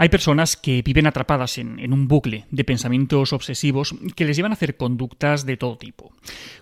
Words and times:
Hay 0.00 0.10
personas 0.10 0.56
que 0.56 0.80
viven 0.82 1.08
atrapadas 1.08 1.58
en, 1.58 1.92
un 1.92 2.06
bucle 2.06 2.46
de 2.52 2.62
pensamientos 2.62 3.32
obsesivos 3.32 3.96
que 4.14 4.24
les 4.24 4.36
llevan 4.36 4.52
a 4.52 4.54
hacer 4.54 4.76
conductas 4.76 5.44
de 5.44 5.56
todo 5.56 5.76
tipo. 5.76 6.12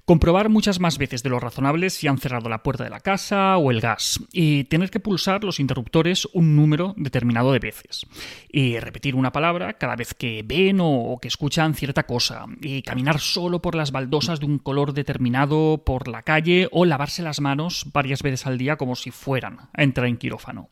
Comprobar 0.07 0.49
muchas 0.49 0.81
más 0.81 0.97
veces 0.97 1.23
de 1.23 1.29
lo 1.29 1.39
razonable 1.39 1.91
si 1.91 2.09
han 2.09 2.17
cerrado 2.17 2.49
la 2.49 2.63
puerta 2.63 2.85
de 2.85 2.89
la 2.89 3.01
casa 3.01 3.59
o 3.59 3.71
el 3.71 3.83
gas, 3.83 4.21
y 4.33 4.65
tener 4.65 4.91
que 4.91 5.01
pulsar 5.01 5.45
los 5.45 5.61
interruptores 5.61 6.27
un 6.33 6.57
número 6.57 6.95
determinado 6.97 7.53
de 7.53 7.59
veces, 7.59 8.07
y 8.51 8.79
repetir 8.79 9.15
una 9.15 9.33
palabra 9.33 9.75
cada 9.75 9.97
vez 9.97 10.15
que 10.15 10.43
ven 10.43 10.79
o 10.81 11.19
que 11.21 11.29
escuchan 11.29 11.75
cierta 11.75 12.05
cosa, 12.05 12.47
y 12.63 12.81
caminar 12.81 13.21
solo 13.21 13.61
por 13.61 13.75
las 13.75 13.93
baldosas 13.93 14.41
de 14.41 14.47
un 14.47 14.59
color 14.59 14.95
determinado 14.95 15.83
por 15.85 16.09
la 16.09 16.23
calle 16.23 16.69
o 16.73 16.87
lavarse 16.87 17.23
las 17.23 17.43
manos 17.43 17.85
varias 17.93 18.23
veces 18.23 18.47
al 18.47 18.57
día 18.57 18.77
como 18.77 18.97
si 18.97 19.11
fueran 19.11 19.59
a 19.75 19.83
entrar 19.83 20.07
en 20.07 20.17
quirófano. 20.17 20.71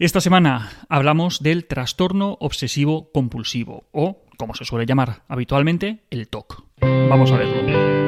Esta 0.00 0.22
semana 0.22 0.70
hablamos 0.88 1.42
del 1.42 1.66
trastorno 1.66 2.38
obsesivo 2.40 3.12
compulsivo 3.12 3.84
o, 3.92 4.24
como 4.38 4.54
se 4.54 4.64
suele 4.64 4.86
llamar 4.86 5.24
habitualmente, 5.28 6.04
el 6.08 6.26
TOC. 6.28 6.64
Vamos 6.80 7.30
a 7.30 7.36
verlo. 7.36 8.00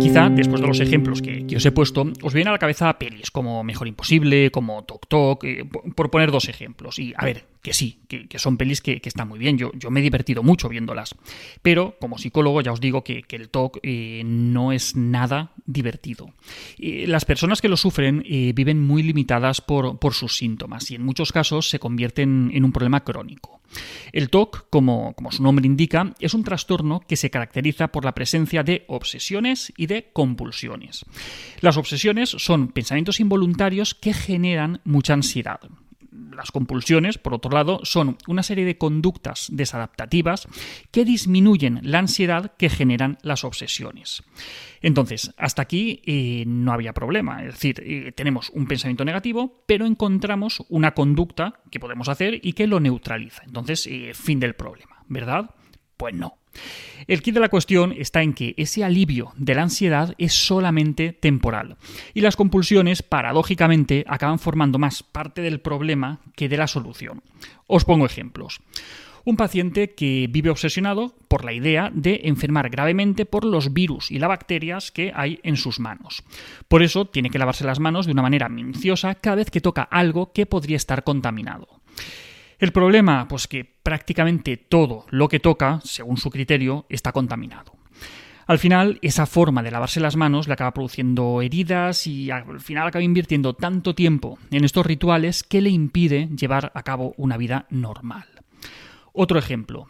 Quizá, 0.00 0.30
después 0.30 0.62
de 0.62 0.66
los 0.68 0.80
ejemplos 0.80 1.20
que, 1.20 1.44
os 1.54 1.66
he 1.66 1.70
puesto, 1.70 2.10
os 2.22 2.32
viene 2.32 2.48
a 2.48 2.52
la 2.52 2.58
cabeza 2.58 2.98
pelis 2.98 3.30
como 3.30 3.62
Mejor 3.62 3.88
Imposible, 3.88 4.50
como 4.50 4.84
Tok 4.84 5.06
Tok, 5.06 5.44
eh, 5.44 5.68
por 5.94 6.10
poner 6.10 6.30
dos 6.30 6.48
ejemplos. 6.48 6.98
Y 6.98 7.12
a 7.14 7.26
ver, 7.26 7.44
que 7.62 7.72
sí, 7.72 8.00
que, 8.08 8.38
son 8.38 8.56
pelis 8.56 8.80
que, 8.80 9.00
están 9.04 9.28
muy 9.28 9.38
bien. 9.38 9.58
Yo, 9.58 9.72
yo 9.74 9.90
me 9.90 10.00
he 10.00 10.02
divertido 10.02 10.42
mucho 10.42 10.68
viéndolas. 10.68 11.14
Pero 11.62 11.96
como 12.00 12.18
psicólogo 12.18 12.60
ya 12.60 12.72
os 12.72 12.80
digo 12.80 13.04
que, 13.04 13.24
el 13.28 13.48
TOC 13.50 13.78
eh, 13.82 14.22
no 14.24 14.72
es 14.72 14.96
nada 14.96 15.52
divertido. 15.66 16.32
las 16.78 17.24
personas 17.24 17.60
que 17.60 17.68
lo 17.68 17.76
sufren 17.76 18.24
eh, 18.26 18.52
viven 18.54 18.80
muy 18.80 19.02
limitadas 19.02 19.60
por, 19.60 19.98
por, 19.98 20.14
sus 20.14 20.36
síntomas 20.36 20.90
y 20.90 20.94
en 20.94 21.04
muchos 21.04 21.30
casos 21.30 21.68
se 21.68 21.78
convierten 21.78 22.50
en 22.52 22.64
un 22.64 22.72
problema 22.72 23.04
crónico. 23.04 23.60
El 24.12 24.30
TOC, 24.30 24.68
como, 24.70 25.14
como 25.14 25.30
su 25.30 25.42
nombre 25.42 25.66
indica, 25.66 26.14
es 26.20 26.34
un 26.34 26.44
trastorno 26.44 27.00
que 27.00 27.16
se 27.16 27.30
caracteriza 27.30 27.88
por 27.88 28.04
la 28.04 28.14
presencia 28.14 28.62
de 28.62 28.84
obsesiones 28.88 29.72
y 29.76 29.86
de 29.86 30.10
compulsiones. 30.12 31.04
Las 31.60 31.76
obsesiones 31.76 32.30
son 32.30 32.68
pensamientos 32.68 33.20
involuntarios 33.20 33.94
que 33.94 34.14
generan 34.14 34.80
mucha 34.84 35.12
ansiedad. 35.12 35.60
Las 36.38 36.52
compulsiones, 36.52 37.18
por 37.18 37.34
otro 37.34 37.50
lado, 37.50 37.80
son 37.82 38.16
una 38.28 38.44
serie 38.44 38.64
de 38.64 38.78
conductas 38.78 39.48
desadaptativas 39.50 40.46
que 40.92 41.04
disminuyen 41.04 41.80
la 41.82 41.98
ansiedad 41.98 42.52
que 42.56 42.70
generan 42.70 43.18
las 43.22 43.42
obsesiones. 43.42 44.22
Entonces, 44.80 45.34
hasta 45.36 45.62
aquí 45.62 46.00
eh, 46.06 46.44
no 46.46 46.72
había 46.72 46.92
problema. 46.92 47.42
Es 47.42 47.54
decir, 47.54 47.82
eh, 47.84 48.12
tenemos 48.12 48.50
un 48.50 48.68
pensamiento 48.68 49.04
negativo, 49.04 49.64
pero 49.66 49.84
encontramos 49.84 50.64
una 50.68 50.94
conducta 50.94 51.60
que 51.72 51.80
podemos 51.80 52.08
hacer 52.08 52.38
y 52.40 52.52
que 52.52 52.68
lo 52.68 52.78
neutraliza. 52.78 53.42
Entonces, 53.44 53.88
eh, 53.88 54.12
fin 54.14 54.38
del 54.38 54.54
problema, 54.54 55.02
¿verdad? 55.08 55.50
Pues 55.96 56.14
no. 56.14 56.37
El 57.06 57.22
kit 57.22 57.34
de 57.34 57.40
la 57.40 57.48
cuestión 57.48 57.94
está 57.96 58.22
en 58.22 58.34
que 58.34 58.54
ese 58.56 58.84
alivio 58.84 59.32
de 59.36 59.54
la 59.54 59.62
ansiedad 59.62 60.14
es 60.18 60.34
solamente 60.34 61.12
temporal 61.12 61.76
y 62.12 62.20
las 62.20 62.36
compulsiones, 62.36 63.02
paradójicamente, 63.02 64.04
acaban 64.06 64.38
formando 64.38 64.78
más 64.78 65.02
parte 65.02 65.40
del 65.40 65.60
problema 65.60 66.20
que 66.36 66.48
de 66.48 66.56
la 66.56 66.66
solución. 66.66 67.22
Os 67.66 67.84
pongo 67.84 68.04
ejemplos. 68.04 68.60
Un 69.24 69.36
paciente 69.36 69.94
que 69.94 70.26
vive 70.30 70.50
obsesionado 70.50 71.14
por 71.28 71.44
la 71.44 71.52
idea 71.52 71.90
de 71.92 72.22
enfermar 72.24 72.70
gravemente 72.70 73.26
por 73.26 73.44
los 73.44 73.72
virus 73.72 74.10
y 74.10 74.18
las 74.18 74.28
bacterias 74.28 74.90
que 74.90 75.12
hay 75.14 75.40
en 75.42 75.56
sus 75.56 75.80
manos. 75.80 76.22
Por 76.66 76.82
eso 76.82 77.04
tiene 77.04 77.30
que 77.30 77.38
lavarse 77.38 77.64
las 77.64 77.80
manos 77.80 78.06
de 78.06 78.12
una 78.12 78.22
manera 78.22 78.48
minuciosa 78.48 79.14
cada 79.16 79.36
vez 79.36 79.50
que 79.50 79.60
toca 79.60 79.82
algo 79.82 80.32
que 80.32 80.46
podría 80.46 80.76
estar 80.76 81.04
contaminado. 81.04 81.68
El 82.58 82.72
problema, 82.72 83.28
pues 83.28 83.46
que 83.46 83.64
prácticamente 83.64 84.56
todo 84.56 85.06
lo 85.10 85.28
que 85.28 85.38
toca, 85.38 85.80
según 85.84 86.16
su 86.16 86.28
criterio, 86.28 86.86
está 86.88 87.12
contaminado. 87.12 87.78
Al 88.48 88.58
final, 88.58 88.98
esa 89.02 89.26
forma 89.26 89.62
de 89.62 89.70
lavarse 89.70 90.00
las 90.00 90.16
manos 90.16 90.48
le 90.48 90.54
acaba 90.54 90.72
produciendo 90.72 91.42
heridas 91.42 92.06
y 92.06 92.30
al 92.30 92.60
final 92.60 92.88
acaba 92.88 93.02
invirtiendo 93.02 93.52
tanto 93.52 93.94
tiempo 93.94 94.38
en 94.50 94.64
estos 94.64 94.86
rituales 94.86 95.42
que 95.42 95.60
le 95.60 95.70
impide 95.70 96.28
llevar 96.34 96.72
a 96.74 96.82
cabo 96.82 97.14
una 97.16 97.36
vida 97.36 97.66
normal. 97.68 98.26
Otro 99.12 99.38
ejemplo. 99.38 99.88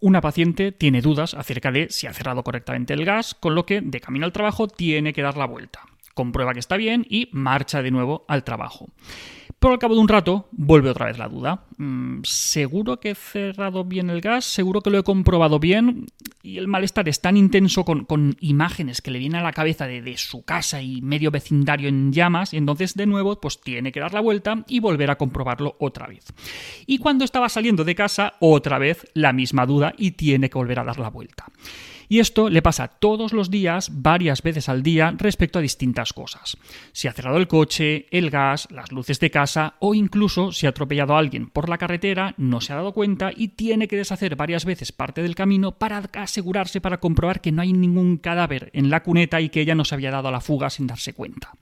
Una 0.00 0.20
paciente 0.20 0.70
tiene 0.70 1.00
dudas 1.00 1.34
acerca 1.34 1.72
de 1.72 1.88
si 1.90 2.06
ha 2.06 2.12
cerrado 2.12 2.44
correctamente 2.44 2.94
el 2.94 3.04
gas, 3.04 3.34
con 3.34 3.56
lo 3.56 3.66
que 3.66 3.80
de 3.80 4.00
camino 4.00 4.26
al 4.26 4.32
trabajo 4.32 4.68
tiene 4.68 5.12
que 5.12 5.22
dar 5.22 5.36
la 5.36 5.46
vuelta. 5.46 5.80
Comprueba 6.14 6.52
que 6.52 6.60
está 6.60 6.76
bien 6.76 7.06
y 7.08 7.28
marcha 7.32 7.82
de 7.82 7.90
nuevo 7.90 8.24
al 8.28 8.44
trabajo. 8.44 8.90
Pero 9.58 9.72
al 9.72 9.78
cabo 9.80 9.94
de 9.94 10.00
un 10.00 10.08
rato 10.08 10.48
vuelve 10.52 10.90
otra 10.90 11.06
vez 11.06 11.18
la 11.18 11.28
duda. 11.28 11.64
Mm, 11.78 12.20
¿Seguro 12.22 13.00
que 13.00 13.10
he 13.10 13.14
cerrado 13.16 13.84
bien 13.84 14.08
el 14.08 14.20
gas? 14.20 14.44
¿Seguro 14.44 14.82
que 14.82 14.90
lo 14.90 14.98
he 14.98 15.02
comprobado 15.02 15.58
bien? 15.58 16.06
Y 16.42 16.58
el 16.58 16.68
malestar 16.68 17.08
es 17.08 17.20
tan 17.20 17.36
intenso 17.36 17.84
con, 17.84 18.36
imágenes 18.40 19.02
que 19.02 19.10
le 19.10 19.18
vienen 19.18 19.40
a 19.40 19.44
la 19.44 19.52
cabeza 19.52 19.86
de, 19.86 20.16
su 20.16 20.44
casa 20.44 20.80
y 20.80 21.02
medio 21.02 21.30
vecindario 21.30 21.88
en 21.88 22.12
llamas, 22.12 22.54
y 22.54 22.56
entonces 22.56 22.94
de 22.94 23.06
nuevo 23.06 23.40
pues 23.40 23.60
tiene 23.60 23.90
que 23.90 24.00
dar 24.00 24.14
la 24.14 24.20
vuelta 24.20 24.64
y 24.68 24.78
volver 24.80 25.10
a 25.10 25.18
comprobarlo 25.18 25.76
otra 25.80 26.06
vez. 26.06 26.24
Y 26.86 26.98
cuando 26.98 27.24
estaba 27.24 27.48
saliendo 27.48 27.84
de 27.84 27.94
casa, 27.94 28.34
otra 28.38 28.78
vez 28.78 29.06
la 29.14 29.32
misma 29.32 29.66
duda 29.66 29.92
y 29.98 30.12
tiene 30.12 30.48
que 30.48 30.58
volver 30.58 30.78
a 30.78 30.84
dar 30.84 30.98
la 30.98 31.10
vuelta. 31.10 31.46
Y 32.08 32.20
esto 32.20 32.48
le 32.48 32.62
pasa 32.62 32.88
todos 32.88 33.32
los 33.32 33.50
días, 33.50 33.90
varias 33.92 34.42
veces 34.42 34.68
al 34.68 34.82
día, 34.82 35.14
respecto 35.16 35.58
a 35.58 35.62
distintas 35.62 36.12
cosas. 36.12 36.56
Si 36.92 37.08
ha 37.08 37.12
cerrado 37.12 37.36
el 37.36 37.48
coche, 37.48 38.06
el 38.10 38.30
gas, 38.30 38.68
las 38.70 38.92
luces 38.92 39.20
de 39.20 39.30
casa 39.30 39.74
o 39.80 39.94
incluso 39.94 40.52
si 40.52 40.66
ha 40.66 40.70
atropellado 40.70 41.14
a 41.14 41.18
alguien 41.18 41.50
por 41.50 41.68
la 41.68 41.78
carretera, 41.78 42.34
no 42.38 42.60
se 42.60 42.72
ha 42.72 42.76
dado 42.76 42.92
cuenta 42.92 43.30
y 43.34 43.48
tiene 43.48 43.88
que 43.88 43.96
deshacer 43.96 44.36
varias 44.36 44.64
veces 44.64 44.92
parte 44.92 45.22
del 45.22 45.34
camino 45.34 45.72
para 45.72 45.98
asegurarse, 46.14 46.80
para 46.80 47.00
comprobar 47.00 47.40
que 47.40 47.52
no 47.52 47.62
hay 47.62 47.72
ningún 47.72 48.16
cadáver 48.16 48.70
en 48.72 48.90
la 48.90 49.02
cuneta 49.02 49.40
y 49.40 49.50
que 49.50 49.60
ella 49.60 49.74
no 49.74 49.84
se 49.84 49.94
había 49.94 50.10
dado 50.10 50.28
a 50.28 50.32
la 50.32 50.40
fuga 50.40 50.70
sin 50.70 50.86
darse 50.86 51.12
cuenta. 51.12 51.52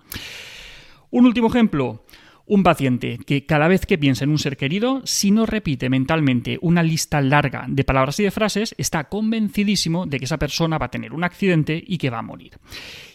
Un 1.10 1.26
último 1.26 1.48
ejemplo. 1.48 2.04
Un 2.48 2.62
paciente 2.62 3.18
que 3.26 3.44
cada 3.44 3.66
vez 3.66 3.86
que 3.86 3.98
piensa 3.98 4.22
en 4.22 4.30
un 4.30 4.38
ser 4.38 4.56
querido, 4.56 5.02
si 5.04 5.32
no 5.32 5.46
repite 5.46 5.90
mentalmente 5.90 6.58
una 6.62 6.84
lista 6.84 7.20
larga 7.20 7.64
de 7.68 7.82
palabras 7.82 8.20
y 8.20 8.22
de 8.22 8.30
frases, 8.30 8.72
está 8.78 9.08
convencidísimo 9.08 10.06
de 10.06 10.20
que 10.20 10.26
esa 10.26 10.38
persona 10.38 10.78
va 10.78 10.86
a 10.86 10.90
tener 10.90 11.12
un 11.12 11.24
accidente 11.24 11.82
y 11.84 11.98
que 11.98 12.08
va 12.08 12.20
a 12.20 12.22
morir. 12.22 12.56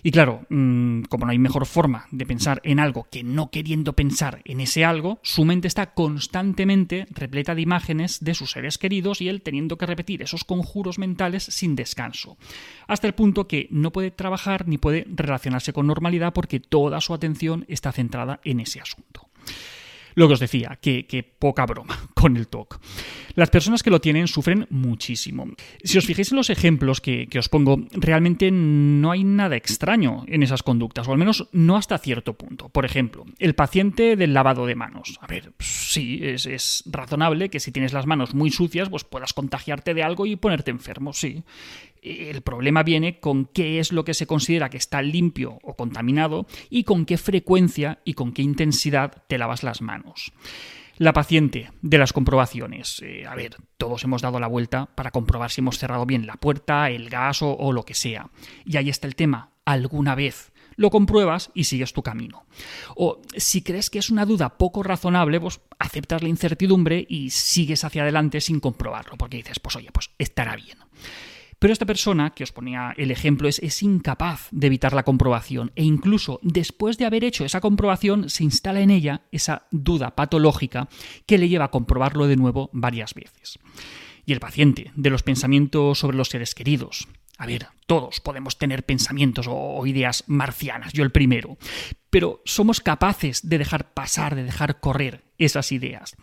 Y 0.03 0.11
claro, 0.11 0.45
mm, 0.49 1.03
como 1.03 1.25
no 1.25 1.31
hay 1.31 1.39
mejor 1.39 1.65
forma 1.65 2.07
de 2.11 2.25
pensar 2.25 2.59
en 2.65 2.81
algo 2.81 3.07
que 3.09 3.23
no 3.23 3.51
queriendo 3.51 3.93
pensar 3.93 4.41
en 4.43 4.59
ese 4.59 4.83
algo, 4.83 5.21
su 5.23 5.45
mente 5.45 5.69
está 5.69 5.93
constantemente 5.93 7.07
repleta 7.11 7.55
de 7.55 7.61
imágenes 7.61 8.19
de 8.19 8.33
sus 8.33 8.51
seres 8.51 8.77
queridos 8.77 9.21
y 9.21 9.29
él 9.29 9.43
teniendo 9.43 9.77
que 9.77 9.85
repetir 9.85 10.21
esos 10.23 10.43
conjuros 10.43 10.99
mentales 10.99 11.43
sin 11.43 11.77
descanso. 11.77 12.35
Hasta 12.85 13.07
el 13.07 13.13
punto 13.13 13.47
que 13.47 13.69
no 13.71 13.93
puede 13.93 14.11
trabajar 14.11 14.67
ni 14.67 14.77
puede 14.77 15.05
relacionarse 15.07 15.71
con 15.71 15.87
normalidad 15.87 16.33
porque 16.33 16.59
toda 16.59 16.99
su 16.99 17.13
atención 17.13 17.63
está 17.69 17.93
centrada 17.93 18.41
en 18.43 18.59
ese 18.59 18.81
asunto. 18.81 19.20
Lo 20.15 20.27
que 20.27 20.33
os 20.33 20.39
decía, 20.39 20.77
que, 20.81 21.35
poca 21.39 21.65
broma 21.65 21.97
con 22.13 22.37
el 22.37 22.47
TOC. 22.47 22.79
Las 23.35 23.49
personas 23.49 23.81
que 23.81 23.89
lo 23.89 24.01
tienen 24.01 24.27
sufren 24.27 24.67
muchísimo. 24.69 25.47
Si 25.83 25.97
os 25.97 26.05
fijáis 26.05 26.31
en 26.31 26.37
los 26.37 26.49
ejemplos 26.49 26.99
que, 26.99 27.27
os 27.37 27.47
pongo, 27.47 27.79
realmente 27.91 28.51
no 28.51 29.11
hay 29.11 29.23
nada 29.23 29.55
extraño 29.55 30.25
en 30.27 30.43
esas 30.43 30.63
conductas, 30.63 31.07
o 31.07 31.13
al 31.13 31.17
menos 31.17 31.47
no 31.53 31.77
hasta 31.77 31.97
cierto 31.97 32.33
punto. 32.33 32.67
Por 32.69 32.83
ejemplo, 32.85 33.25
el 33.39 33.55
paciente 33.55 34.17
del 34.17 34.33
lavado 34.33 34.65
de 34.65 34.75
manos. 34.75 35.17
A 35.21 35.27
ver, 35.27 35.53
sí, 35.59 36.19
es, 36.21 36.45
es 36.45 36.83
razonable 36.87 37.49
que 37.49 37.61
si 37.61 37.71
tienes 37.71 37.93
las 37.93 38.05
manos 38.05 38.33
muy 38.33 38.51
sucias, 38.51 38.89
pues 38.89 39.05
puedas 39.05 39.33
contagiarte 39.33 39.93
de 39.93 40.03
algo 40.03 40.25
y 40.25 40.35
ponerte 40.35 40.71
enfermo, 40.71 41.13
sí. 41.13 41.43
El 42.01 42.41
problema 42.41 42.81
viene 42.81 43.19
con 43.19 43.45
qué 43.45 43.79
es 43.79 43.91
lo 43.91 44.03
que 44.03 44.13
se 44.13 44.25
considera 44.25 44.69
que 44.69 44.77
está 44.77 45.01
limpio 45.01 45.59
o 45.61 45.75
contaminado 45.75 46.47
y 46.69 46.83
con 46.83 47.05
qué 47.05 47.17
frecuencia 47.17 47.99
y 48.03 48.15
con 48.15 48.33
qué 48.33 48.41
intensidad 48.41 49.23
te 49.27 49.37
lavas 49.37 49.63
las 49.63 49.81
manos. 49.81 50.33
La 50.97 51.13
paciente 51.13 51.69
de 51.81 51.97
las 51.97 52.13
comprobaciones. 52.13 53.01
Eh, 53.03 53.25
a 53.27 53.35
ver, 53.35 53.55
todos 53.77 54.03
hemos 54.03 54.21
dado 54.21 54.39
la 54.39 54.47
vuelta 54.47 54.87
para 54.95 55.11
comprobar 55.11 55.51
si 55.51 55.61
hemos 55.61 55.77
cerrado 55.77 56.05
bien 56.05 56.25
la 56.25 56.37
puerta, 56.37 56.89
el 56.89 57.09
gas 57.09 57.41
o, 57.41 57.55
o 57.55 57.71
lo 57.71 57.83
que 57.83 57.93
sea. 57.93 58.29
Y 58.65 58.77
ahí 58.77 58.89
está 58.89 59.07
el 59.07 59.15
tema. 59.15 59.51
Alguna 59.65 60.15
vez 60.15 60.51
lo 60.75 60.89
compruebas 60.89 61.51
y 61.53 61.65
sigues 61.65 61.93
tu 61.93 62.01
camino. 62.01 62.45
O 62.95 63.21
si 63.35 63.61
crees 63.61 63.89
que 63.89 63.99
es 63.99 64.09
una 64.09 64.25
duda 64.25 64.57
poco 64.57 64.83
razonable, 64.83 65.39
pues 65.39 65.61
aceptas 65.77 66.23
la 66.23 66.29
incertidumbre 66.29 67.05
y 67.07 67.29
sigues 67.29 67.83
hacia 67.83 68.01
adelante 68.01 68.41
sin 68.41 68.59
comprobarlo, 68.59 69.17
porque 69.17 69.37
dices, 69.37 69.59
pues 69.59 69.75
oye, 69.75 69.91
pues 69.91 70.09
estará 70.17 70.55
bien. 70.55 70.77
Pero 71.61 71.73
esta 71.73 71.85
persona, 71.85 72.31
que 72.31 72.43
os 72.43 72.51
ponía 72.51 72.91
el 72.97 73.11
ejemplo, 73.11 73.47
es, 73.47 73.83
incapaz 73.83 74.47
de 74.49 74.65
evitar 74.65 74.93
la 74.93 75.03
comprobación 75.03 75.71
e 75.75 75.83
incluso 75.83 76.39
después 76.41 76.97
de 76.97 77.05
haber 77.05 77.23
hecho 77.23 77.45
esa 77.45 77.61
comprobación 77.61 78.31
se 78.31 78.43
instala 78.43 78.81
en 78.81 78.89
ella 78.89 79.21
esa 79.31 79.67
duda 79.69 80.15
patológica 80.15 80.89
que 81.27 81.37
le 81.37 81.49
lleva 81.49 81.65
a 81.65 81.69
comprobarlo 81.69 82.25
de 82.25 82.35
nuevo 82.35 82.71
varias 82.73 83.13
veces. 83.13 83.59
Y 84.25 84.33
el 84.33 84.39
paciente 84.39 84.91
de 84.95 85.11
los 85.11 85.21
pensamientos 85.21 85.99
sobre 85.99 86.17
los 86.17 86.29
seres 86.29 86.55
queridos. 86.55 87.07
A 87.37 87.45
ver, 87.45 87.67
todos 87.85 88.21
podemos 88.21 88.57
tener 88.57 88.83
pensamientos 88.83 89.45
o 89.47 89.85
ideas 89.85 90.23
marcianas, 90.25 90.93
yo 90.93 91.03
el 91.03 91.11
primero, 91.11 91.59
pero 92.09 92.41
somos 92.43 92.81
capaces 92.81 93.47
de 93.47 93.59
dejar 93.59 93.93
pasar, 93.93 94.33
de 94.33 94.45
dejar 94.45 94.79
correr 94.79 95.25
esas 95.37 95.71
ideas. 95.71 96.15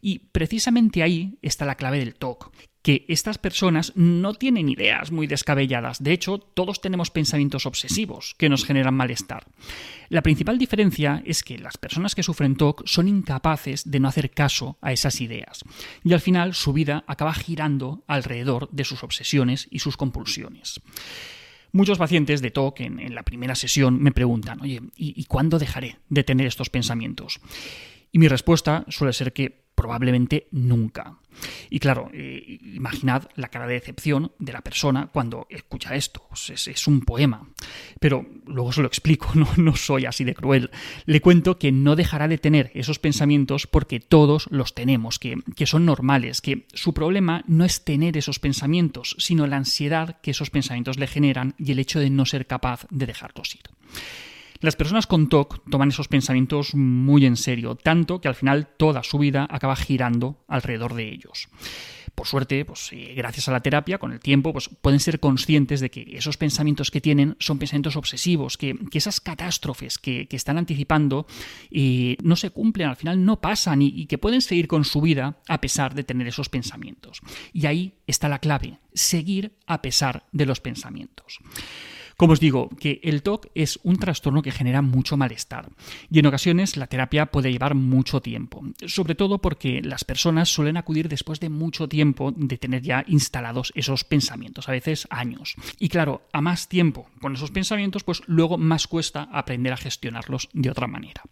Y 0.00 0.20
precisamente 0.30 1.02
ahí 1.02 1.36
está 1.42 1.64
la 1.64 1.74
clave 1.74 1.98
del 1.98 2.14
TOC, 2.14 2.52
que 2.84 3.06
estas 3.08 3.38
personas 3.38 3.92
no 3.96 4.34
tienen 4.34 4.68
ideas 4.68 5.10
muy 5.10 5.26
descabelladas. 5.26 6.02
De 6.02 6.12
hecho, 6.12 6.38
todos 6.38 6.82
tenemos 6.82 7.10
pensamientos 7.10 7.64
obsesivos 7.64 8.34
que 8.36 8.50
nos 8.50 8.66
generan 8.66 8.92
malestar. 8.92 9.46
La 10.10 10.20
principal 10.20 10.58
diferencia 10.58 11.22
es 11.24 11.42
que 11.42 11.56
las 11.56 11.78
personas 11.78 12.14
que 12.14 12.22
sufren 12.22 12.56
TOC 12.56 12.86
son 12.86 13.08
incapaces 13.08 13.90
de 13.90 14.00
no 14.00 14.08
hacer 14.08 14.32
caso 14.32 14.76
a 14.82 14.92
esas 14.92 15.22
ideas. 15.22 15.64
Y 16.04 16.12
al 16.12 16.20
final 16.20 16.52
su 16.52 16.74
vida 16.74 17.04
acaba 17.06 17.32
girando 17.32 18.04
alrededor 18.06 18.68
de 18.70 18.84
sus 18.84 19.02
obsesiones 19.02 19.66
y 19.70 19.78
sus 19.78 19.96
compulsiones. 19.96 20.82
Muchos 21.72 21.96
pacientes 21.96 22.42
de 22.42 22.50
TOC 22.50 22.80
en, 22.80 23.14
la 23.14 23.22
primera 23.22 23.54
sesión 23.54 23.98
me 23.98 24.12
preguntan, 24.12 24.60
oye, 24.60 24.82
¿y 24.94 25.24
cuándo 25.24 25.58
dejaré 25.58 25.96
de 26.10 26.22
tener 26.22 26.46
estos 26.46 26.68
pensamientos? 26.68 27.40
Y 28.12 28.18
mi 28.18 28.28
respuesta 28.28 28.84
suele 28.90 29.14
ser 29.14 29.32
que 29.32 29.63
probablemente 29.74 30.48
nunca. 30.52 31.18
Y 31.70 31.80
claro, 31.80 32.10
eh, 32.12 32.58
imaginad 32.74 33.28
la 33.34 33.48
cara 33.48 33.66
de 33.66 33.74
decepción 33.74 34.32
de 34.38 34.52
la 34.52 34.60
persona 34.60 35.08
cuando 35.12 35.46
escucha 35.50 35.94
esto. 35.94 36.22
Es, 36.48 36.86
un 36.86 37.00
poema. 37.00 37.48
Pero 38.00 38.26
luego 38.46 38.72
se 38.72 38.82
lo 38.82 38.86
explico, 38.86 39.30
¿no? 39.34 39.48
no 39.56 39.76
soy 39.76 40.06
así 40.06 40.24
de 40.24 40.34
cruel. 40.34 40.70
Le 41.06 41.20
cuento 41.20 41.58
que 41.58 41.72
no 41.72 41.96
dejará 41.96 42.28
de 42.28 42.38
tener 42.38 42.70
esos 42.74 42.98
pensamientos 42.98 43.66
porque 43.66 44.00
todos 44.00 44.46
los 44.50 44.74
tenemos, 44.74 45.18
que, 45.18 45.36
que 45.56 45.66
son 45.66 45.84
normales, 45.84 46.40
que 46.40 46.66
su 46.72 46.94
problema 46.94 47.42
no 47.46 47.64
es 47.64 47.84
tener 47.84 48.16
esos 48.16 48.38
pensamientos, 48.38 49.16
sino 49.18 49.46
la 49.46 49.56
ansiedad 49.56 50.20
que 50.20 50.30
esos 50.30 50.50
pensamientos 50.50 50.98
le 50.98 51.06
generan 51.06 51.54
y 51.58 51.72
el 51.72 51.78
hecho 51.78 52.00
de 52.00 52.10
no 52.10 52.26
ser 52.26 52.46
capaz 52.46 52.86
de 52.90 53.06
dejarlos 53.06 53.54
ir. 53.54 53.62
Las 54.64 54.76
personas 54.76 55.06
con 55.06 55.28
TOC 55.28 55.60
toman 55.68 55.90
esos 55.90 56.08
pensamientos 56.08 56.74
muy 56.74 57.26
en 57.26 57.36
serio, 57.36 57.74
tanto 57.74 58.22
que 58.22 58.28
al 58.28 58.34
final 58.34 58.66
toda 58.66 59.02
su 59.02 59.18
vida 59.18 59.46
acaba 59.50 59.76
girando 59.76 60.42
alrededor 60.48 60.94
de 60.94 61.06
ellos. 61.12 61.50
Por 62.14 62.26
suerte, 62.26 62.64
pues, 62.64 62.88
eh, 62.92 63.12
gracias 63.14 63.46
a 63.46 63.52
la 63.52 63.60
terapia, 63.60 63.98
con 63.98 64.12
el 64.12 64.20
tiempo, 64.20 64.54
pues, 64.54 64.70
pueden 64.80 65.00
ser 65.00 65.20
conscientes 65.20 65.80
de 65.80 65.90
que 65.90 66.16
esos 66.16 66.38
pensamientos 66.38 66.90
que 66.90 67.02
tienen 67.02 67.36
son 67.40 67.58
pensamientos 67.58 67.96
obsesivos, 67.96 68.56
que, 68.56 68.74
esas 68.94 69.20
catástrofes 69.20 69.98
que, 69.98 70.26
están 70.30 70.56
anticipando 70.56 71.26
eh, 71.70 72.16
no 72.22 72.34
se 72.34 72.48
cumplen, 72.48 72.88
al 72.88 72.96
final 72.96 73.22
no 73.22 73.42
pasan 73.42 73.82
y 73.82 74.06
que 74.06 74.16
pueden 74.16 74.40
seguir 74.40 74.66
con 74.66 74.86
su 74.86 75.02
vida 75.02 75.42
a 75.46 75.60
pesar 75.60 75.94
de 75.94 76.04
tener 76.04 76.26
esos 76.26 76.48
pensamientos. 76.48 77.20
Y 77.52 77.66
ahí 77.66 77.96
está 78.06 78.30
la 78.30 78.38
clave, 78.38 78.78
seguir 78.94 79.58
a 79.66 79.82
pesar 79.82 80.24
de 80.32 80.46
los 80.46 80.60
pensamientos. 80.60 81.40
Como 82.16 82.32
os 82.32 82.40
digo, 82.40 82.68
que 82.78 83.00
el 83.02 83.22
TOC 83.22 83.48
es 83.54 83.80
un 83.82 83.96
trastorno 83.96 84.42
que 84.42 84.52
genera 84.52 84.82
mucho 84.82 85.16
malestar 85.16 85.70
y 86.10 86.18
en 86.18 86.26
ocasiones 86.26 86.76
la 86.76 86.86
terapia 86.86 87.26
puede 87.26 87.50
llevar 87.50 87.74
mucho 87.74 88.20
tiempo, 88.20 88.62
sobre 88.86 89.14
todo 89.14 89.38
porque 89.38 89.80
las 89.82 90.04
personas 90.04 90.48
suelen 90.48 90.76
acudir 90.76 91.08
después 91.08 91.40
de 91.40 91.48
mucho 91.48 91.88
tiempo 91.88 92.32
de 92.36 92.58
tener 92.58 92.82
ya 92.82 93.04
instalados 93.08 93.72
esos 93.74 94.04
pensamientos, 94.04 94.68
a 94.68 94.72
veces 94.72 95.06
años. 95.10 95.54
Y 95.78 95.88
claro, 95.88 96.22
a 96.32 96.40
más 96.40 96.68
tiempo 96.68 97.08
con 97.20 97.34
esos 97.34 97.50
pensamientos, 97.50 98.04
pues 98.04 98.22
luego 98.26 98.58
más 98.58 98.86
cuesta 98.86 99.28
aprender 99.32 99.72
a 99.72 99.76
gestionarlos 99.76 100.48
de 100.52 100.70
otra 100.70 100.86
manera. 100.86 101.22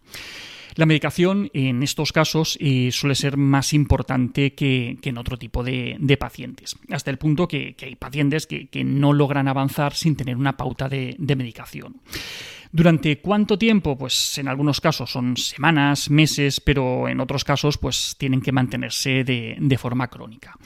La 0.75 0.85
medicación 0.85 1.49
en 1.53 1.83
estos 1.83 2.11
casos 2.11 2.57
eh, 2.59 2.89
suele 2.91 3.15
ser 3.15 3.37
más 3.37 3.73
importante 3.73 4.53
que, 4.53 4.97
en 5.01 5.17
otro 5.17 5.37
tipo 5.37 5.63
de, 5.63 6.17
pacientes, 6.19 6.75
hasta 6.89 7.11
el 7.11 7.17
punto 7.17 7.47
que, 7.47 7.75
hay 7.81 7.95
pacientes 7.95 8.47
que, 8.47 8.83
no 8.83 9.13
logran 9.13 9.47
avanzar 9.47 9.93
sin 9.93 10.15
tener 10.15 10.35
una 10.37 10.57
pauta 10.57 10.89
de, 10.89 11.15
medicación. 11.19 12.01
¿Durante 12.71 13.19
cuánto 13.19 13.57
tiempo? 13.57 13.97
Pues 13.97 14.37
en 14.39 14.47
algunos 14.47 14.81
casos 14.81 15.11
son 15.11 15.37
semanas, 15.37 16.09
meses, 16.09 16.59
pero 16.59 17.07
en 17.07 17.19
otros 17.19 17.43
casos 17.43 17.77
pues 17.77 18.15
tienen 18.17 18.41
que 18.41 18.51
mantenerse 18.51 19.23
de 19.23 19.77
forma 19.77 20.07
crónica 20.07 20.57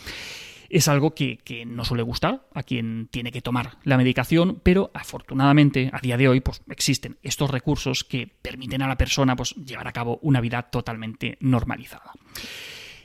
es 0.69 0.87
algo 0.87 1.13
que, 1.13 1.39
no 1.67 1.85
suele 1.85 2.03
gustar 2.03 2.47
a 2.53 2.63
quien 2.63 3.07
tiene 3.11 3.31
que 3.31 3.41
tomar 3.41 3.77
la 3.83 3.97
medicación, 3.97 4.59
pero 4.63 4.91
afortunadamente 4.93 5.89
a 5.93 5.99
día 5.99 6.17
de 6.17 6.27
hoy 6.27 6.39
pues, 6.41 6.61
existen 6.69 7.17
estos 7.23 7.49
recursos 7.51 8.03
que 8.03 8.27
permiten 8.41 8.81
a 8.81 8.87
la 8.87 8.97
persona 8.97 9.35
pues, 9.35 9.55
llevar 9.55 9.87
a 9.87 9.93
cabo 9.93 10.19
una 10.21 10.41
vida 10.41 10.63
totalmente 10.63 11.37
normalizada. 11.41 12.13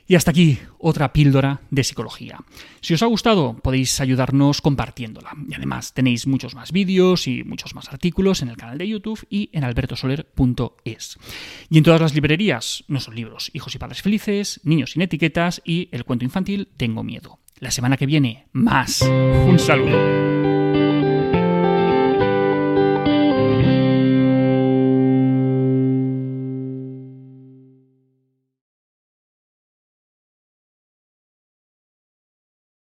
Y 0.05 0.15
hasta 0.15 0.31
aquí 0.31 0.59
otra 0.79 1.13
píldora 1.13 1.61
de 1.69 1.83
psicología. 1.83 2.39
Si 2.81 2.93
os 2.93 3.01
ha 3.03 3.05
gustado, 3.05 3.55
podéis 3.55 4.01
ayudarnos 4.01 4.59
compartiéndola. 4.59 5.31
Y 5.47 5.53
además 5.55 5.93
tenéis 5.93 6.27
muchos 6.27 6.55
más 6.55 6.73
vídeos 6.73 7.27
y 7.27 7.43
muchos 7.43 7.73
más 7.73 7.87
artículos 7.87 8.41
en 8.41 8.49
el 8.49 8.57
canal 8.57 8.77
de 8.77 8.87
YouTube 8.87 9.25
y 9.29 9.49
en 9.53 9.63
albertosoler.es. 9.63 11.17
Y 11.69 11.77
en 11.77 11.83
todas 11.83 12.01
las 12.01 12.13
librerías, 12.13 12.83
nuestros 12.89 13.15
libros 13.15 13.49
Hijos 13.53 13.75
y 13.75 13.79
Padres 13.79 14.01
Felices, 14.01 14.59
Niños 14.63 14.91
sin 14.91 15.03
Etiquetas 15.03 15.61
y 15.63 15.87
el 15.93 16.03
cuento 16.03 16.25
infantil 16.25 16.69
Tengo 16.75 17.03
Miedo. 17.03 17.39
La 17.59 17.71
semana 17.71 17.97
que 17.97 18.05
viene, 18.05 18.47
más. 18.51 19.01
Un 19.01 19.57
saludo. 19.59 20.42